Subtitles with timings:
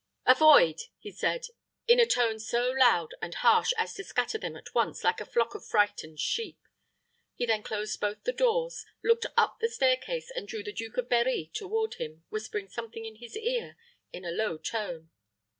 [0.25, 1.45] "Avoid!" he said,
[1.87, 5.25] in a tone so loud and harsh as to scatter them at once like a
[5.27, 6.57] flock of frightened sheep.
[7.35, 10.97] He then closed both the doors, looked up the stair case, and drew the Duke
[10.97, 13.77] of Berri toward him, whispering something in his ear
[14.11, 15.11] in a low tone.